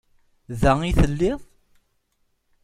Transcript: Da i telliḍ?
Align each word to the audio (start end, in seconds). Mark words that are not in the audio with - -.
Da 0.61 0.73
i 0.89 0.91
telliḍ? 0.99 1.41